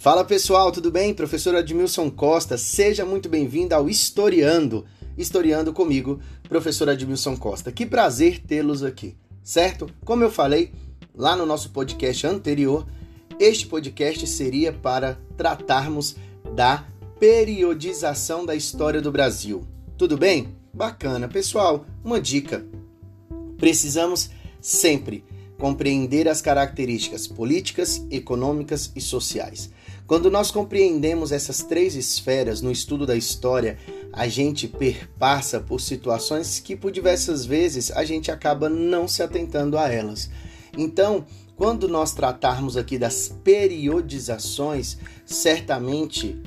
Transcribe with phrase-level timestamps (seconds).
[0.00, 1.12] Fala pessoal, tudo bem?
[1.12, 4.86] Professor Admilson Costa, seja muito bem-vindo ao Historiando.
[5.14, 6.18] Historiando comigo,
[6.48, 7.70] professor Admilson Costa.
[7.70, 9.90] Que prazer tê-los aqui, certo?
[10.02, 10.72] Como eu falei
[11.14, 12.86] lá no nosso podcast anterior,
[13.38, 16.16] este podcast seria para tratarmos
[16.54, 16.86] da
[17.18, 19.68] periodização da história do Brasil.
[19.98, 20.56] Tudo bem?
[20.72, 21.28] Bacana.
[21.28, 22.64] Pessoal, uma dica.
[23.58, 24.30] Precisamos
[24.62, 25.22] sempre
[25.58, 29.70] compreender as características políticas, econômicas e sociais.
[30.10, 33.78] Quando nós compreendemos essas três esferas no estudo da história,
[34.12, 39.78] a gente perpassa por situações que por diversas vezes a gente acaba não se atentando
[39.78, 40.28] a elas.
[40.76, 41.24] Então,
[41.54, 46.42] quando nós tratarmos aqui das periodizações, certamente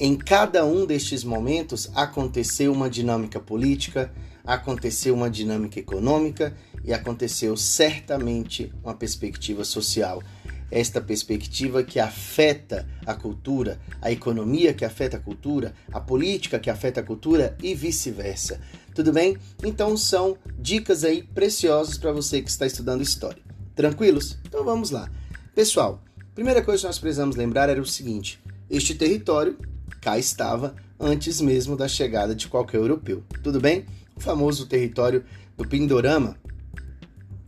[0.00, 4.10] em cada um destes momentos aconteceu uma dinâmica política,
[4.42, 10.22] aconteceu uma dinâmica econômica e aconteceu certamente uma perspectiva social.
[10.70, 16.70] Esta perspectiva que afeta a cultura, a economia que afeta a cultura, a política que
[16.70, 18.60] afeta a cultura e vice-versa.
[18.94, 19.36] Tudo bem?
[19.62, 23.42] Então são dicas aí preciosas para você que está estudando história.
[23.74, 24.38] Tranquilos?
[24.46, 25.10] Então vamos lá.
[25.54, 26.02] Pessoal,
[26.34, 29.56] primeira coisa que nós precisamos lembrar era o seguinte: este território
[30.00, 33.22] cá estava antes mesmo da chegada de qualquer europeu.
[33.42, 33.84] Tudo bem?
[34.16, 35.24] O famoso território
[35.56, 36.36] do Pindorama,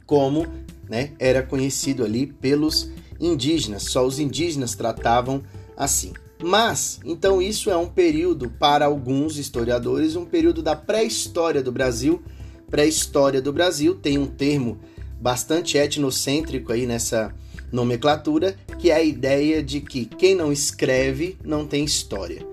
[0.06, 0.47] como
[0.88, 5.42] né, era conhecido ali pelos indígenas, só os indígenas tratavam
[5.77, 6.12] assim.
[6.42, 12.22] Mas, então, isso é um período, para alguns historiadores, um período da pré-história do Brasil.
[12.70, 14.78] Pré-história do Brasil tem um termo
[15.20, 17.34] bastante etnocêntrico aí nessa
[17.72, 22.47] nomenclatura, que é a ideia de que quem não escreve não tem história.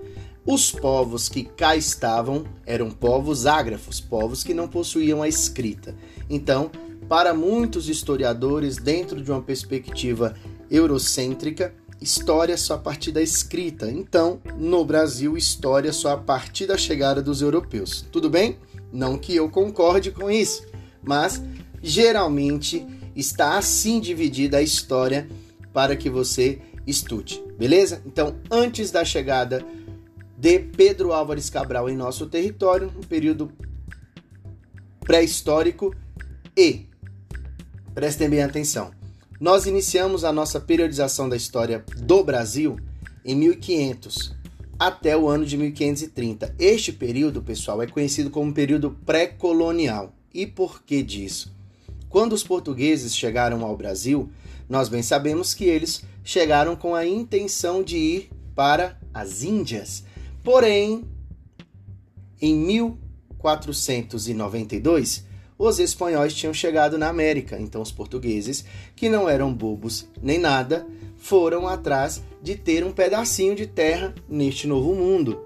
[0.44, 5.94] Os povos que cá estavam eram povos ágrafos, povos que não possuíam a escrita.
[6.28, 6.70] Então,
[7.08, 10.34] para muitos historiadores, dentro de uma perspectiva
[10.70, 13.90] eurocêntrica, história só a partir da escrita.
[13.90, 18.04] Então, no Brasil, história só a partir da chegada dos europeus.
[18.10, 18.58] Tudo bem?
[18.92, 20.66] Não que eu concorde com isso,
[21.02, 21.42] mas
[21.82, 25.28] geralmente está assim dividida a história
[25.72, 28.02] para que você estude, beleza?
[28.06, 29.64] Então, antes da chegada
[30.38, 33.50] de Pedro Álvares Cabral em nosso território, um período
[35.00, 35.94] pré-histórico
[36.56, 36.86] e
[37.96, 38.90] Prestem bem atenção.
[39.38, 42.80] Nós iniciamos a nossa periodização da história do Brasil
[43.22, 44.34] em 1500
[44.78, 46.54] até o ano de 1530.
[46.58, 50.14] Este período, pessoal, é conhecido como período pré-colonial.
[50.32, 51.54] E por que disso?
[52.08, 54.30] Quando os portugueses chegaram ao Brasil,
[54.68, 60.02] nós bem sabemos que eles chegaram com a intenção de ir para as Índias.
[60.42, 61.04] Porém,
[62.40, 65.25] em 1492,
[65.58, 70.86] os espanhóis tinham chegado na América, então os portugueses, que não eram bobos nem nada,
[71.16, 75.40] foram atrás de ter um pedacinho de terra neste novo mundo.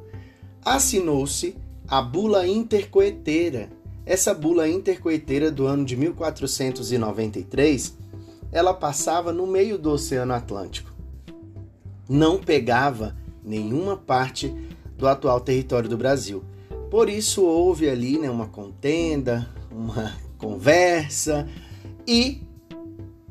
[0.65, 1.56] Assinou-se
[1.88, 3.70] a Bula Intercoeteira.
[4.04, 7.97] Essa Bula Intercoeteira do ano de 1493,
[8.50, 10.93] ela passava no meio do Oceano Atlântico.
[12.09, 14.53] Não pegava nenhuma parte
[14.99, 16.43] do atual território do Brasil.
[16.91, 21.48] Por isso houve ali né, uma contenda, uma conversa
[22.06, 22.42] e,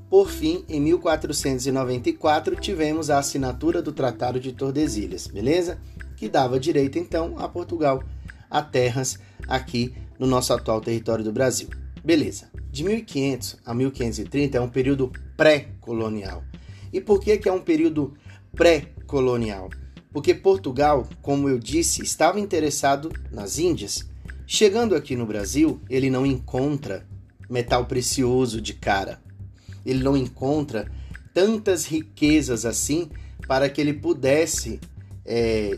[0.10, 5.80] por fim, em 1494 tivemos a assinatura do Tratado de Tordesilhas, beleza?
[6.16, 8.04] Que dava direito então a Portugal
[8.50, 11.70] a terras aqui no nosso atual território do Brasil.
[12.04, 12.50] Beleza.
[12.72, 16.44] De 1500 a 1530 é um período pré-colonial.
[16.92, 18.14] E por que, que é um período
[18.56, 19.70] pré-colonial?
[20.12, 24.09] Porque Portugal, como eu disse, estava interessado nas Índias
[24.52, 27.06] Chegando aqui no Brasil, ele não encontra
[27.48, 29.22] metal precioso de cara.
[29.86, 30.92] Ele não encontra
[31.32, 33.12] tantas riquezas assim
[33.48, 34.80] para que ele pudesse
[35.24, 35.78] é,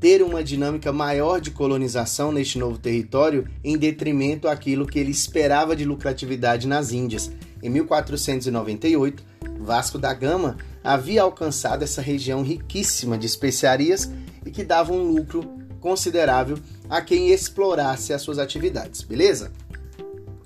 [0.00, 5.76] ter uma dinâmica maior de colonização neste novo território em detrimento àquilo que ele esperava
[5.76, 7.30] de lucratividade nas Índias.
[7.62, 9.22] Em 1498,
[9.60, 14.10] Vasco da Gama havia alcançado essa região riquíssima de especiarias
[14.44, 15.48] e que dava um lucro
[15.78, 16.58] considerável
[16.88, 19.52] a quem explorasse as suas atividades, beleza?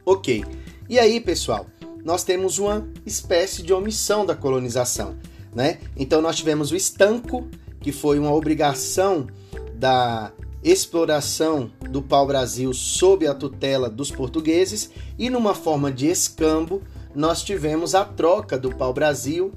[0.05, 0.44] Ok.
[0.88, 1.67] E aí, pessoal,
[2.05, 5.17] nós temos uma espécie de omissão da colonização,
[5.55, 5.79] né?
[5.96, 7.46] Então nós tivemos o estanco,
[7.81, 9.26] que foi uma obrigação
[9.75, 10.32] da
[10.62, 16.82] exploração do pau-brasil sob a tutela dos portugueses e numa forma de escambo,
[17.14, 19.52] nós tivemos a troca do pau-brasil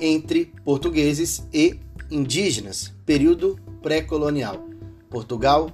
[0.00, 1.78] entre portugueses e
[2.10, 4.68] indígenas, período pré-colonial.
[5.08, 5.70] Portugal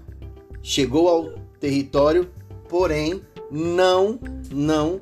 [0.62, 2.30] chegou ao território,
[2.68, 3.20] porém
[3.50, 4.18] não
[4.50, 5.00] não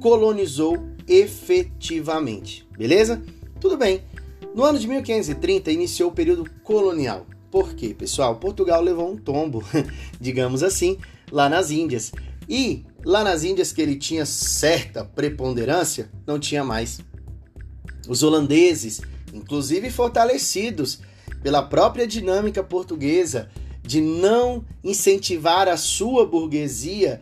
[0.00, 2.66] colonizou efetivamente.
[2.76, 3.22] Beleza?
[3.60, 4.02] Tudo bem.
[4.54, 7.26] No ano de 1530 iniciou o período colonial.
[7.50, 8.36] Por quê, pessoal?
[8.36, 9.62] Portugal levou um tombo,
[10.20, 10.98] digamos assim,
[11.30, 12.12] lá nas Índias.
[12.48, 17.00] E lá nas Índias que ele tinha certa preponderância, não tinha mais.
[18.08, 19.00] Os holandeses,
[19.32, 21.00] inclusive fortalecidos
[21.42, 23.50] pela própria dinâmica portuguesa
[23.90, 27.20] de não incentivar a sua burguesia,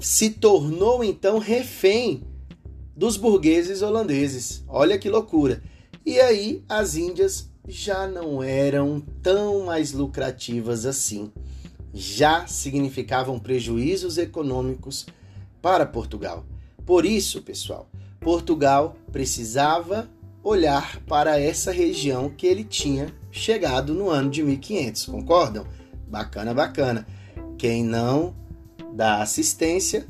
[0.00, 2.24] se tornou então refém
[2.96, 4.64] dos burgueses holandeses.
[4.66, 5.62] Olha que loucura.
[6.04, 11.30] E aí as Índias já não eram tão mais lucrativas assim.
[11.94, 15.06] Já significavam prejuízos econômicos
[15.62, 16.44] para Portugal.
[16.84, 17.88] Por isso, pessoal,
[18.18, 20.10] Portugal precisava
[20.42, 25.66] olhar para essa região que ele tinha chegado no ano de 1500, concordam?
[26.08, 27.06] Bacana, bacana.
[27.56, 28.34] Quem não
[28.94, 30.06] dá assistência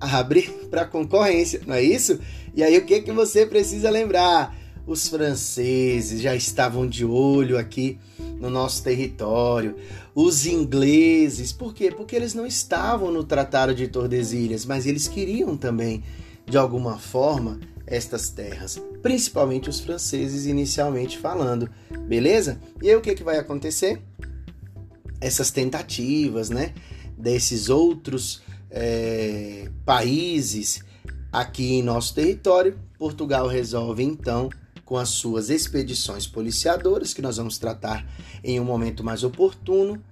[0.00, 2.20] abre para concorrência, não é isso?
[2.54, 4.56] E aí o que que você precisa lembrar?
[4.86, 7.98] Os franceses já estavam de olho aqui
[8.40, 9.76] no nosso território.
[10.14, 11.92] Os ingleses, por quê?
[11.92, 16.02] Porque eles não estavam no Tratado de Tordesilhas, mas eles queriam também,
[16.46, 21.68] de alguma forma, estas terras, principalmente os franceses inicialmente falando,
[22.06, 22.60] beleza?
[22.80, 24.00] E aí o que, que vai acontecer?
[25.20, 26.72] Essas tentativas, né,
[27.18, 30.82] desses outros é, países
[31.32, 34.48] aqui em nosso território, Portugal resolve então
[34.84, 38.06] com as suas expedições policiadoras, que nós vamos tratar
[38.42, 40.02] em um momento mais oportuno,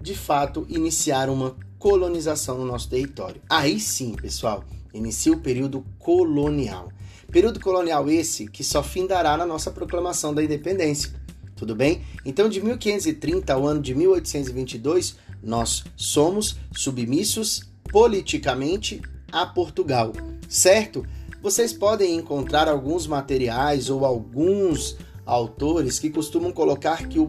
[0.00, 3.40] de fato iniciar uma colonização no nosso território.
[3.48, 6.90] Aí sim, pessoal, inicia o período colonial.
[7.30, 11.12] Período colonial esse que só findará na nossa proclamação da independência.
[11.54, 12.02] Tudo bem?
[12.24, 20.12] Então, de 1530 ao ano de 1822, nós somos submissos politicamente a Portugal,
[20.48, 21.04] certo?
[21.42, 24.96] Vocês podem encontrar alguns materiais ou alguns
[25.26, 27.26] autores que costumam colocar que o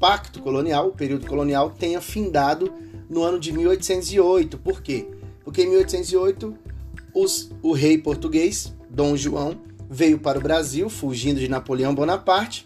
[0.00, 2.72] pacto colonial, o período colonial, tenha findado
[3.08, 4.58] no ano de 1808.
[4.58, 5.06] Por quê?
[5.44, 6.58] Porque em 1808
[7.14, 9.56] os, o rei português Dom João
[9.88, 12.64] veio para o Brasil fugindo de Napoleão Bonaparte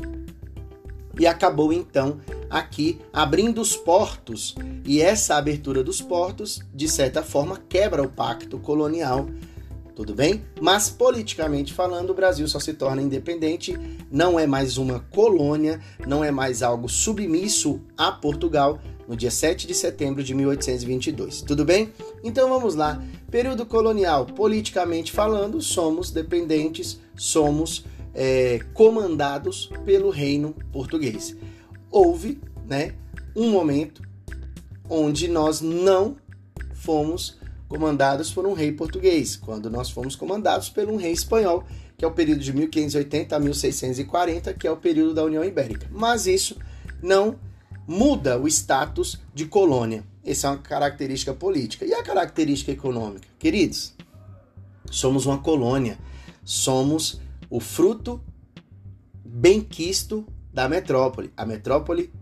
[1.19, 2.21] e acabou então
[2.51, 4.55] aqui abrindo os portos.
[4.85, 9.29] E essa abertura dos portos, de certa forma, quebra o pacto colonial.
[9.95, 10.43] Tudo bem?
[10.61, 13.79] Mas politicamente falando, o Brasil só se torna independente,
[14.11, 18.79] não é mais uma colônia, não é mais algo submisso a Portugal,
[19.09, 21.43] no dia 7 de setembro de 1822.
[21.43, 21.93] Tudo bem?
[22.23, 23.03] Então vamos lá.
[23.31, 31.37] Período colonial, politicamente falando, somos dependentes, somos é, comandados pelo reino português.
[31.91, 32.95] Houve, né,
[33.35, 34.03] um momento
[34.89, 36.17] onde nós não
[36.75, 37.39] fomos
[37.69, 41.65] comandados por um rei português, quando nós fomos comandados por um rei espanhol,
[41.97, 45.87] que é o período de 1580 a 1640, que é o período da União Ibérica.
[45.91, 46.57] Mas isso
[47.03, 47.37] não
[47.87, 50.05] muda o status de colônia.
[50.25, 51.85] Essa é uma característica política.
[51.85, 53.29] E a característica econômica?
[53.39, 53.95] Queridos,
[54.91, 55.99] somos uma colônia,
[56.45, 58.21] somos o fruto
[59.25, 61.31] bem-quisto da metrópole.
[61.37, 62.13] A metrópole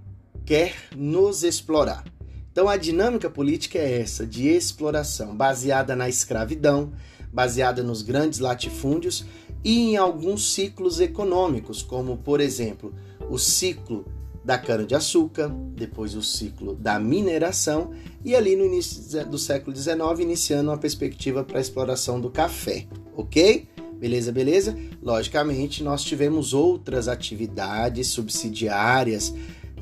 [0.44, 2.04] quer nos explorar.
[2.52, 6.92] Então a dinâmica política é essa, de exploração, baseada na escravidão,
[7.32, 9.24] baseada nos grandes latifúndios
[9.64, 12.94] e em alguns ciclos econômicos, como por exemplo,
[13.28, 14.04] o ciclo
[14.44, 17.92] da cana-de-açúcar, depois o ciclo da mineração
[18.24, 22.86] e ali no início do século XIX iniciando uma perspectiva para a exploração do café,
[23.16, 23.66] ok?
[23.98, 24.76] Beleza, beleza?
[25.02, 29.32] Logicamente, nós tivemos outras atividades subsidiárias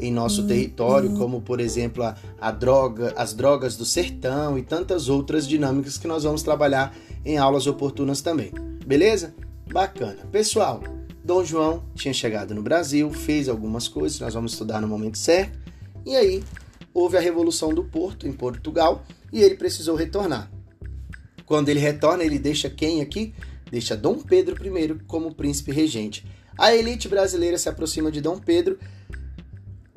[0.01, 0.47] em nosso uhum.
[0.47, 5.99] território, como por exemplo a, a, droga, as drogas do sertão e tantas outras dinâmicas
[5.99, 8.53] que nós vamos trabalhar em aulas oportunas também.
[8.87, 9.35] Beleza?
[9.73, 10.19] Bacana.
[10.31, 10.83] Pessoal,
[11.25, 15.59] Dom João tinha chegado no Brasil, fez algumas coisas, nós vamos estudar no momento certo,
[16.05, 16.43] e aí
[16.93, 20.51] houve a Revolução do Porto em Portugal e ele precisou retornar.
[21.47, 23.35] Quando ele retorna, ele deixa quem aqui?
[23.71, 26.27] Deixa Dom Pedro I como príncipe regente.
[26.59, 28.79] A elite brasileira se aproxima de Dom Pedro.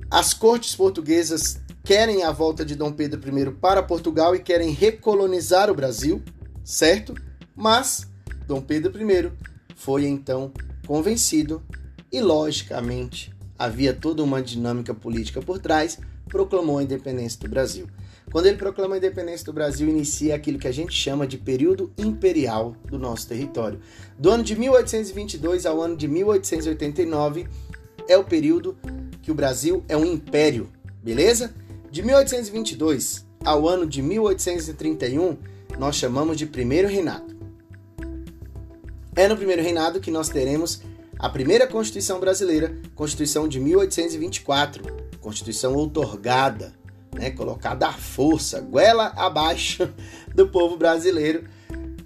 [0.09, 5.69] As cortes portuguesas querem a volta de Dom Pedro I para Portugal e querem recolonizar
[5.69, 6.23] o Brasil,
[6.63, 7.15] certo?
[7.55, 8.07] Mas
[8.47, 9.31] Dom Pedro I
[9.75, 10.51] foi então
[10.85, 11.63] Convencido,
[12.11, 17.87] e logicamente havia toda uma dinâmica política por trás, proclamou a independência do Brasil.
[18.31, 21.91] Quando ele proclama a independência do Brasil, inicia aquilo que a gente chama de período
[21.97, 23.79] imperial do nosso território.
[24.17, 27.47] Do ano de 1822 ao ano de 1889
[28.07, 28.77] é o período
[29.21, 30.69] que o Brasil é um império,
[31.03, 31.53] beleza?
[31.89, 35.37] De 1822 ao ano de 1831,
[35.79, 37.24] nós chamamos de primeiro reinado.
[39.15, 40.81] É no primeiro reinado que nós teremos
[41.17, 44.83] a primeira Constituição brasileira, Constituição de 1824,
[45.21, 46.73] Constituição outorgada,
[47.13, 49.87] né, colocada à força, goela abaixo
[50.35, 51.45] do povo brasileiro,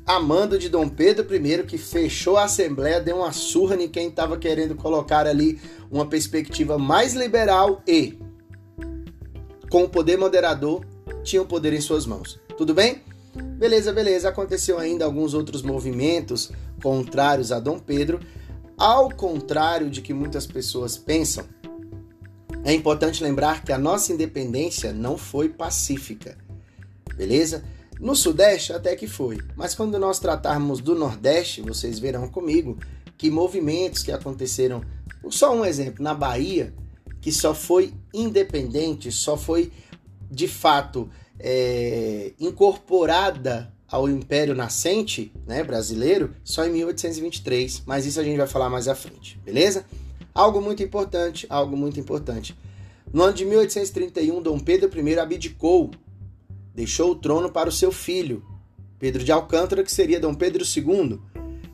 [0.06, 4.38] amando de Dom Pedro I, que fechou a Assembleia, deu uma surra em quem estava
[4.38, 8.20] querendo colocar ali uma perspectiva mais liberal e,
[9.72, 10.86] com o poder moderador,
[11.24, 12.40] tinha o poder em suas mãos.
[12.56, 13.02] Tudo bem?
[13.36, 14.30] Beleza, beleza.
[14.30, 18.20] Aconteceu ainda alguns outros movimentos contrários a Dom Pedro.
[18.78, 21.46] Ao contrário de que muitas pessoas pensam,
[22.64, 26.38] é importante lembrar que a nossa independência não foi pacífica.
[27.16, 27.64] Beleza?
[28.00, 32.78] No Sudeste até que foi, mas quando nós tratarmos do Nordeste, vocês verão comigo
[33.18, 34.82] que movimentos que aconteceram,
[35.30, 36.74] só um exemplo, na Bahia,
[37.20, 39.74] que só foi independente, só foi
[40.32, 41.10] de fato
[41.40, 48.48] é, incorporada ao Império Nascente né, brasileiro só em 1823, mas isso a gente vai
[48.48, 49.86] falar mais à frente, beleza?
[50.34, 52.56] Algo muito importante, algo muito importante.
[53.12, 55.90] No ano de 1831, Dom Pedro I abdicou
[56.76, 58.46] deixou o trono para o seu filho,
[59.00, 61.20] Pedro de Alcântara, que seria Dom Pedro II,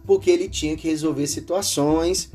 [0.05, 2.31] porque ele tinha que resolver situações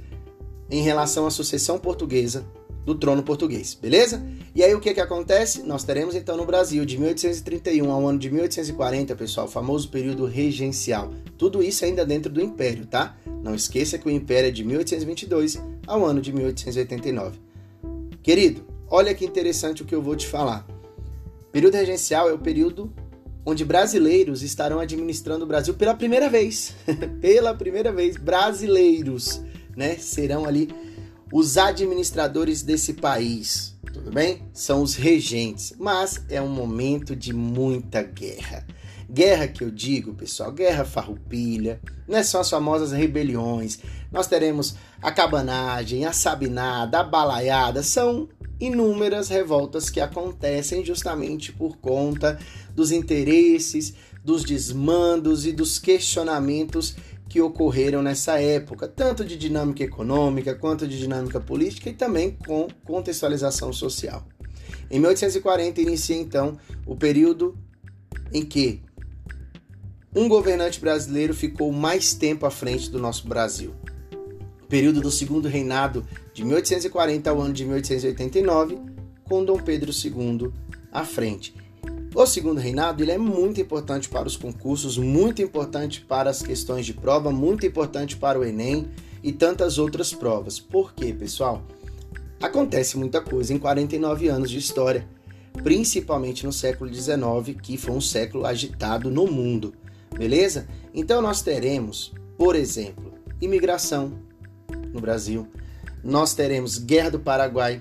[0.71, 2.45] em relação à sucessão portuguesa
[2.85, 4.25] do trono português, beleza?
[4.55, 5.63] E aí o que que acontece?
[5.63, 10.25] Nós teremos então no Brasil de 1831 ao ano de 1840, pessoal, o famoso período
[10.25, 11.13] regencial.
[11.39, 13.17] Tudo isso ainda dentro do Império, tá?
[13.43, 17.39] Não esqueça que o Império é de 1822 ao ano de 1889.
[18.23, 20.67] Querido, olha que interessante o que eu vou te falar.
[21.53, 22.93] Período regencial é o período
[23.45, 26.75] onde brasileiros estarão administrando o Brasil pela primeira vez.
[27.21, 29.41] pela primeira vez, brasileiros,
[29.77, 29.97] né?
[29.97, 30.69] Serão ali
[31.33, 33.77] os administradores desse país.
[33.93, 34.43] Tudo bem?
[34.53, 38.67] São os regentes, mas é um momento de muita guerra.
[39.09, 43.79] Guerra que eu digo, pessoal, guerra farroupilha, não é só as famosas rebeliões.
[44.11, 48.29] Nós teremos a cabanagem, a sabinada, a balaiada, são
[48.61, 52.39] inúmeras revoltas que acontecem justamente por conta
[52.75, 53.95] dos interesses,
[54.25, 56.95] dos desmandos e dos questionamentos
[57.31, 62.69] que ocorreram nessa época, tanto de dinâmica econômica quanto de dinâmica política e também com
[62.85, 64.27] contextualização social.
[64.91, 67.57] Em 1840 inicia então o período
[68.31, 68.83] em que
[70.15, 73.73] um governante brasileiro ficou mais tempo à frente do nosso Brasil
[74.71, 78.79] período do segundo reinado de 1840 ao ano de 1889,
[79.25, 80.53] com Dom Pedro II
[80.93, 81.53] à frente.
[82.13, 86.85] O segundo reinado ele é muito importante para os concursos, muito importante para as questões
[86.85, 88.89] de prova, muito importante para o Enem
[89.23, 90.59] e tantas outras provas.
[90.59, 91.63] Por quê, pessoal?
[92.43, 95.07] Acontece muita coisa em 49 anos de história,
[95.63, 99.73] principalmente no século XIX, que foi um século agitado no mundo,
[100.17, 100.67] beleza?
[100.93, 104.19] Então nós teremos, por exemplo, imigração,
[104.93, 105.47] no Brasil.
[106.03, 107.81] Nós teremos Guerra do Paraguai,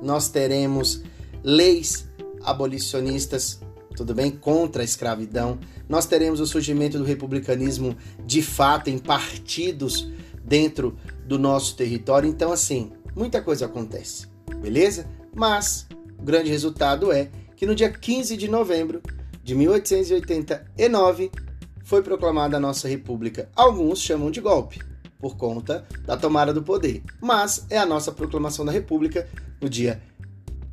[0.00, 1.02] nós teremos
[1.42, 2.06] leis
[2.42, 3.60] abolicionistas,
[3.96, 4.30] tudo bem?
[4.30, 5.58] Contra a escravidão.
[5.88, 10.08] Nós teremos o surgimento do republicanismo de fato em partidos
[10.44, 12.28] dentro do nosso território.
[12.28, 14.26] Então, assim, muita coisa acontece,
[14.60, 15.06] beleza?
[15.34, 15.86] Mas
[16.18, 19.02] o grande resultado é que no dia 15 de novembro
[19.42, 21.30] de 1889
[21.84, 23.48] foi proclamada a nossa república.
[23.54, 24.80] Alguns chamam de golpe,
[25.18, 27.02] por conta da tomada do poder.
[27.20, 29.28] Mas é a nossa proclamação da República
[29.60, 30.00] no dia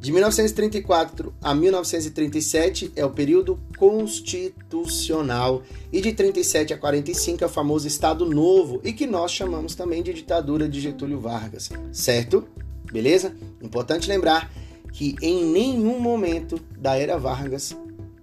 [0.00, 7.50] De 1934 a 1937 é o período constitucional e de 37 a 45 é o
[7.50, 12.48] famoso Estado Novo e que nós chamamos também de ditadura de Getúlio Vargas, certo?
[12.90, 13.36] Beleza?
[13.60, 14.50] Importante lembrar
[14.90, 17.76] que em nenhum momento da era Vargas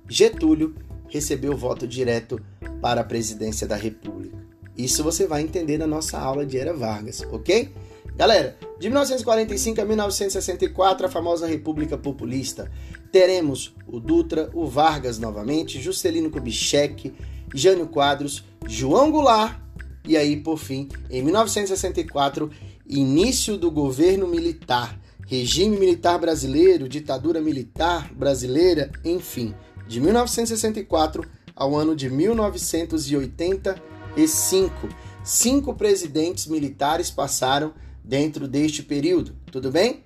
[0.10, 0.74] Getúlio
[1.08, 2.42] recebeu voto direto
[2.82, 4.36] para a presidência da República.
[4.76, 7.70] Isso você vai entender na nossa aula de era Vargas, ok?
[8.18, 12.72] Galera, de 1945 a 1964, a famosa República Populista.
[13.12, 17.14] Teremos o Dutra, o Vargas novamente, Juscelino Kubitschek,
[17.54, 19.60] Jânio Quadros, João Goulart
[20.04, 22.50] e aí, por fim, em 1964,
[22.88, 29.54] início do governo militar, regime militar brasileiro, ditadura militar brasileira, enfim,
[29.88, 31.24] de 1964
[31.56, 34.90] ao ano de 1985.
[35.24, 37.74] Cinco presidentes militares passaram
[38.08, 40.02] dentro deste período, tudo bem?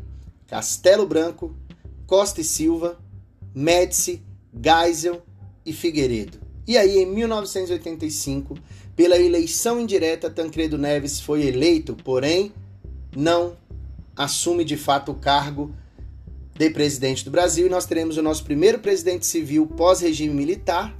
[0.47, 1.55] Castelo Branco,
[2.07, 2.99] Costa e Silva,
[3.53, 5.21] Médici, Geisel
[5.63, 6.39] e Figueiredo.
[6.67, 8.57] E aí, em 1985,
[8.95, 12.51] pela eleição indireta, Tancredo Neves foi eleito, porém
[13.15, 13.55] não
[14.15, 15.71] assume de fato o cargo
[16.57, 20.95] de presidente do Brasil e nós teremos o nosso primeiro presidente civil pós-regime militar,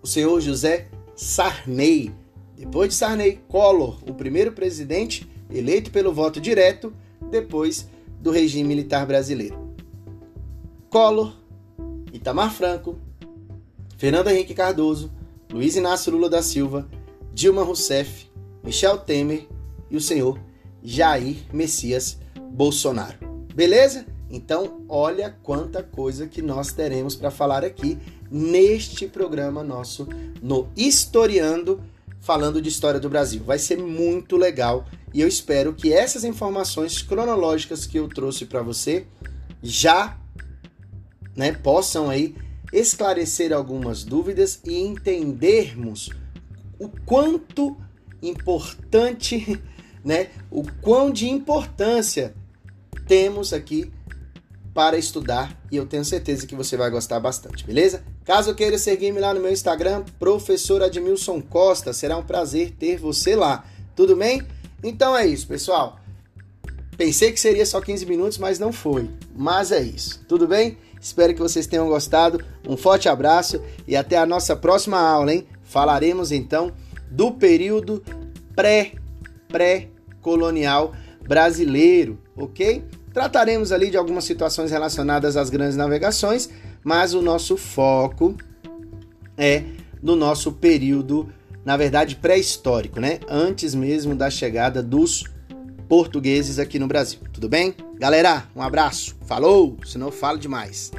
[0.00, 2.12] o senhor José Sarney.
[2.56, 6.92] Depois de Sarney, Collor, o primeiro presidente eleito pelo voto direto
[7.30, 7.88] depois
[8.20, 9.74] do regime militar brasileiro.
[10.90, 11.34] Collor,
[12.12, 12.98] Itamar Franco,
[13.96, 15.10] Fernando Henrique Cardoso,
[15.52, 16.88] Luiz Inácio Lula da Silva,
[17.32, 18.26] Dilma Rousseff,
[18.64, 19.46] Michel Temer
[19.90, 20.38] e o senhor
[20.82, 22.18] Jair Messias
[22.50, 23.18] Bolsonaro.
[23.54, 24.06] Beleza?
[24.30, 27.98] Então, olha quanta coisa que nós teremos para falar aqui
[28.30, 30.06] neste programa nosso
[30.42, 31.80] no Historiando
[32.20, 33.42] falando de história do Brasil.
[33.44, 38.62] Vai ser muito legal e eu espero que essas informações cronológicas que eu trouxe para
[38.62, 39.06] você
[39.62, 40.18] já
[41.34, 42.34] né, possam aí
[42.72, 46.10] esclarecer algumas dúvidas e entendermos
[46.78, 47.76] o quanto
[48.22, 49.60] importante,
[50.04, 52.34] né, o quão de importância
[53.06, 53.90] temos aqui
[54.74, 58.04] para estudar e eu tenho certeza que você vai gostar bastante, beleza?
[58.28, 63.34] Caso queira seguir-me lá no meu Instagram, professor Admilson Costa, será um prazer ter você
[63.34, 63.64] lá.
[63.96, 64.42] Tudo bem?
[64.84, 65.98] Então é isso, pessoal.
[66.98, 69.08] Pensei que seria só 15 minutos, mas não foi.
[69.34, 70.22] Mas é isso.
[70.28, 70.76] Tudo bem?
[71.00, 72.44] Espero que vocês tenham gostado.
[72.68, 75.46] Um forte abraço e até a nossa próxima aula, hein?
[75.62, 76.70] Falaremos então
[77.10, 78.04] do período
[78.54, 80.92] pré-pré-colonial
[81.26, 82.84] brasileiro, ok?
[83.14, 86.50] Trataremos ali de algumas situações relacionadas às grandes navegações
[86.84, 88.36] mas o nosso foco
[89.36, 89.64] é
[90.02, 91.28] no nosso período,
[91.64, 93.20] na verdade, pré-histórico, né?
[93.28, 95.24] Antes mesmo da chegada dos
[95.88, 97.20] portugueses aqui no Brasil.
[97.32, 97.74] Tudo bem?
[97.98, 99.16] Galera, um abraço.
[99.26, 100.90] Falou, senão eu falo demais.